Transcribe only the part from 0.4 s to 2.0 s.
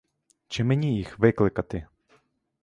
Чи мені їх викликати?